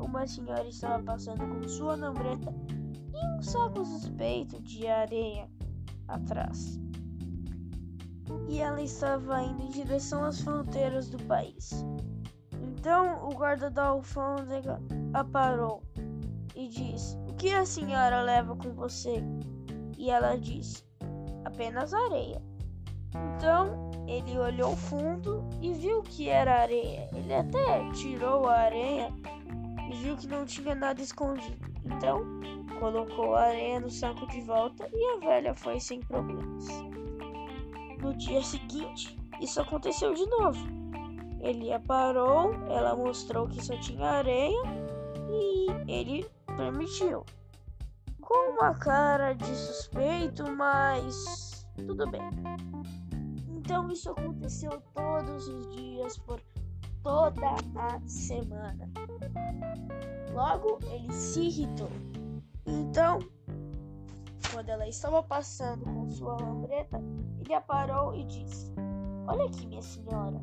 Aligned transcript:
uma 0.00 0.26
senhora 0.26 0.68
estava 0.68 1.02
passando 1.02 1.46
com 1.46 1.68
sua 1.68 1.96
lambreta 1.96 2.52
e 3.14 3.38
um 3.38 3.42
saco 3.42 3.84
suspeito 3.84 4.60
de 4.62 4.86
areia 4.86 5.48
atrás. 6.08 6.78
E 8.48 8.60
ela 8.60 8.82
estava 8.82 9.42
indo 9.42 9.62
em 9.62 9.70
direção 9.70 10.24
às 10.24 10.40
fronteiras 10.40 11.08
do 11.08 11.22
país. 11.24 11.84
Então 12.62 13.28
o 13.28 13.34
guarda 13.34 13.70
da 13.70 13.86
alfândega 13.86 14.80
a 15.12 15.24
parou 15.24 15.82
e 16.54 16.68
disse: 16.68 17.16
O 17.28 17.34
que 17.34 17.52
a 17.52 17.64
senhora 17.64 18.22
leva 18.22 18.56
com 18.56 18.72
você? 18.74 19.22
E 19.98 20.10
ela 20.10 20.36
disse: 20.36 20.84
Apenas 21.44 21.92
areia. 21.92 22.42
Então 23.36 23.90
ele 24.06 24.38
olhou 24.38 24.76
fundo 24.76 25.44
e 25.60 25.72
viu 25.72 26.02
que 26.02 26.28
era 26.28 26.62
areia. 26.62 27.08
Ele 27.14 27.34
até 27.34 27.90
tirou 27.92 28.48
a 28.48 28.54
areia 28.54 29.12
viu 29.94 30.16
que 30.16 30.26
não 30.26 30.44
tinha 30.44 30.74
nada 30.74 31.00
escondido. 31.00 31.58
Então 31.84 32.22
colocou 32.78 33.34
a 33.34 33.42
areia 33.42 33.80
no 33.80 33.90
saco 33.90 34.26
de 34.28 34.40
volta 34.40 34.88
e 34.92 35.16
a 35.16 35.18
velha 35.18 35.54
foi 35.54 35.78
sem 35.78 36.00
problemas. 36.00 36.66
No 38.00 38.14
dia 38.14 38.42
seguinte, 38.42 39.16
isso 39.40 39.60
aconteceu 39.60 40.14
de 40.14 40.26
novo. 40.26 40.66
Ele 41.40 41.72
a 41.72 41.80
parou, 41.80 42.52
ela 42.68 42.96
mostrou 42.96 43.48
que 43.48 43.64
só 43.64 43.76
tinha 43.78 44.06
areia 44.06 44.62
e 45.30 45.66
ele 45.90 46.28
permitiu. 46.56 47.24
Com 48.20 48.52
uma 48.52 48.74
cara 48.74 49.32
de 49.32 49.56
suspeito, 49.56 50.50
mas 50.52 51.66
tudo 51.76 52.08
bem. 52.10 52.22
Então 53.48 53.90
isso 53.90 54.10
aconteceu 54.10 54.70
todos 54.94 55.48
os 55.48 55.68
dias 55.74 56.18
por 56.18 56.40
toda 57.02 57.56
a 57.76 58.00
semana. 58.06 58.90
Logo 60.32 60.78
ele 60.90 61.12
se 61.12 61.40
irritou. 61.40 61.90
Então, 62.66 63.18
quando 64.52 64.68
ela 64.68 64.88
estava 64.88 65.22
passando 65.22 65.84
com 65.84 66.10
sua 66.10 66.36
lambreta, 66.36 67.00
ele 67.40 67.54
a 67.54 67.60
parou 67.60 68.14
e 68.14 68.24
disse: 68.24 68.72
Olha 69.26 69.46
aqui, 69.46 69.66
minha 69.66 69.82
senhora, 69.82 70.40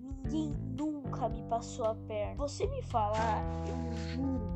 ninguém 0.00 0.50
nunca 0.76 1.28
me 1.28 1.42
passou 1.44 1.86
a 1.86 1.94
perna. 1.94 2.36
Você 2.36 2.66
me 2.66 2.82
falar, 2.82 3.42
eu 3.66 3.96
juro 4.08 4.50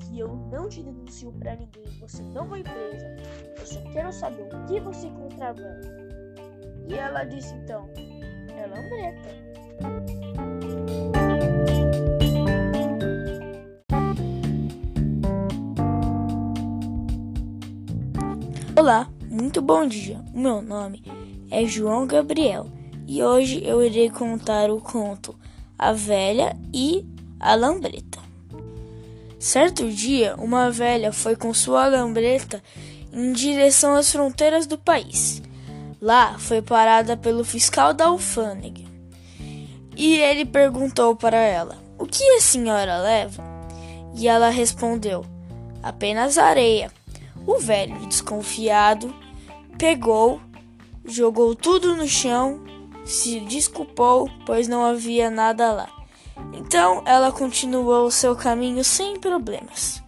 que 0.00 0.18
eu 0.18 0.28
não 0.50 0.68
te 0.68 0.82
denuncio 0.82 1.32
para 1.32 1.56
ninguém. 1.56 1.84
Você 2.00 2.22
não 2.22 2.48
vai 2.48 2.62
presa. 2.62 3.16
Eu 3.58 3.66
só 3.66 3.80
quero 3.92 4.12
saber 4.12 4.48
o 4.54 4.66
que 4.66 4.80
você 4.80 5.08
contrabanda. 5.10 6.08
E 6.88 6.94
ela 6.94 7.24
disse 7.24 7.54
então: 7.54 7.88
É 8.56 8.66
lambreta. 8.66 9.48
Olá, 18.78 19.08
muito 19.28 19.60
bom 19.60 19.84
dia. 19.88 20.24
Meu 20.32 20.62
nome 20.62 21.02
é 21.50 21.64
João 21.64 22.06
Gabriel 22.06 22.66
e 23.08 23.20
hoje 23.20 23.60
eu 23.64 23.84
irei 23.84 24.08
contar 24.08 24.70
o 24.70 24.80
conto 24.80 25.36
A 25.76 25.90
Velha 25.90 26.56
e 26.72 27.04
a 27.40 27.56
Lambreta. 27.56 28.20
Certo 29.36 29.90
dia, 29.90 30.36
uma 30.38 30.70
velha 30.70 31.12
foi 31.12 31.34
com 31.34 31.52
sua 31.52 31.88
lambreta 31.88 32.62
em 33.12 33.32
direção 33.32 33.96
às 33.96 34.12
fronteiras 34.12 34.64
do 34.64 34.78
país. 34.78 35.42
Lá 36.00 36.38
foi 36.38 36.62
parada 36.62 37.16
pelo 37.16 37.42
fiscal 37.42 37.92
da 37.92 38.04
alfândega. 38.06 38.84
E 39.96 40.18
ele 40.18 40.44
perguntou 40.44 41.16
para 41.16 41.38
ela: 41.38 41.76
O 41.98 42.06
que 42.06 42.22
a 42.36 42.40
senhora 42.40 42.98
leva? 42.98 43.42
E 44.16 44.28
ela 44.28 44.50
respondeu: 44.50 45.26
Apenas 45.82 46.38
areia. 46.38 46.96
O 47.48 47.58
velho, 47.58 48.06
desconfiado, 48.06 49.16
pegou, 49.78 50.38
jogou 51.02 51.54
tudo 51.54 51.96
no 51.96 52.06
chão, 52.06 52.62
se 53.06 53.40
desculpou, 53.40 54.30
pois 54.44 54.68
não 54.68 54.84
havia 54.84 55.30
nada 55.30 55.72
lá. 55.72 55.88
Então 56.52 57.02
ela 57.06 57.32
continuou 57.32 58.10
seu 58.10 58.36
caminho 58.36 58.84
sem 58.84 59.18
problemas. 59.18 60.02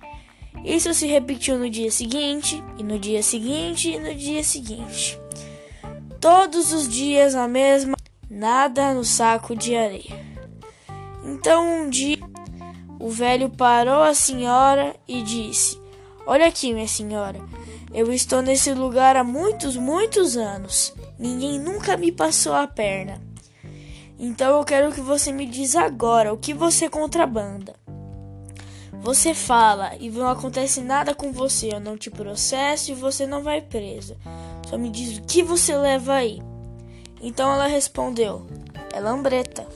Isso 0.63 0.93
se 0.93 1.07
repetiu 1.07 1.59
no 1.59 1.71
dia 1.71 1.91
seguinte, 1.91 2.63
e 2.77 2.83
no 2.83 2.99
dia 2.99 3.23
seguinte, 3.23 3.93
e 3.93 3.99
no 3.99 4.15
dia 4.15 4.45
seguinte. 4.45 5.19
Todos 6.21 6.75
os 6.75 6.87
dias 6.87 7.35
a 7.35 7.49
mesma, 7.49 7.97
nada 8.29 8.93
no 8.93 9.03
saco 9.03 9.57
de 9.57 9.75
areia. 9.75 10.27
Então 11.25 11.85
um 11.85 11.89
dia 11.89 12.19
o 12.99 13.09
velho 13.09 13.49
parou 13.49 14.03
a 14.03 14.13
senhora 14.13 14.95
e 15.09 15.23
disse: 15.23 15.80
Olha 16.31 16.47
aqui, 16.47 16.73
minha 16.73 16.87
senhora, 16.87 17.41
eu 17.93 18.13
estou 18.13 18.41
nesse 18.41 18.73
lugar 18.73 19.17
há 19.17 19.25
muitos, 19.25 19.77
muitos 19.77 20.37
anos. 20.37 20.95
Ninguém 21.19 21.59
nunca 21.59 21.97
me 21.97 22.13
passou 22.13 22.53
a 22.55 22.69
perna. 22.69 23.21
Então 24.17 24.57
eu 24.57 24.65
quero 24.65 24.93
que 24.93 25.01
você 25.01 25.33
me 25.33 25.45
diz 25.45 25.75
agora 25.75 26.33
o 26.33 26.39
que 26.39 26.55
você 26.55 26.89
contrabanda. 26.89 27.75
Você 29.03 29.35
fala 29.35 29.97
e 29.99 30.09
não 30.09 30.29
acontece 30.29 30.81
nada 30.81 31.17
com 31.17 31.33
você, 31.33 31.75
eu 31.75 31.81
não 31.81 31.97
te 31.97 32.13
processo 32.13 32.93
e 32.93 32.95
você 32.95 33.27
não 33.27 33.43
vai 33.43 33.61
presa. 33.61 34.17
Só 34.69 34.79
me 34.79 34.89
diz 34.89 35.19
o 35.19 35.23
que 35.23 35.43
você 35.43 35.77
leva 35.77 36.15
aí. 36.15 36.41
Então 37.21 37.53
ela 37.53 37.67
respondeu: 37.67 38.47
É 38.93 39.01
lambreta. 39.01 39.67